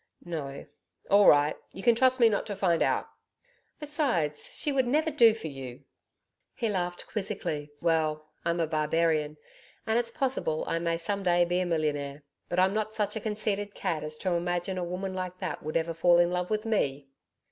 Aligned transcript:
'No. 0.25 0.65
All 1.11 1.27
right. 1.27 1.55
You 1.73 1.83
can 1.83 1.93
trust 1.93 2.19
me 2.19 2.27
not 2.27 2.47
to 2.47 2.55
find 2.55 2.81
out.' 2.81 3.07
'Besides, 3.79 4.55
she 4.57 4.71
would 4.71 4.87
never 4.87 5.11
do 5.11 5.35
for 5.35 5.45
you.' 5.45 5.83
He 6.55 6.69
laughed 6.69 7.05
quizzically. 7.05 7.69
'Well, 7.81 8.27
I'm 8.43 8.59
a 8.59 8.65
barbarian, 8.65 9.37
and 9.85 9.99
it's 9.99 10.09
possible 10.09 10.63
I 10.65 10.79
may 10.79 10.97
some 10.97 11.21
day 11.21 11.45
be 11.45 11.59
a 11.59 11.67
millionaire. 11.67 12.23
But 12.49 12.57
I'm 12.57 12.73
not 12.73 12.95
such 12.95 13.15
a 13.15 13.21
conceited 13.21 13.75
cad 13.75 14.03
as 14.03 14.17
to 14.17 14.31
imagine 14.33 14.79
a 14.79 14.83
woman 14.83 15.13
like 15.13 15.37
that 15.37 15.61
would 15.61 15.77
ever 15.77 15.93
fall 15.93 16.17
in 16.17 16.31
love 16.31 16.49
with 16.49 16.65
ME!' 16.65 17.07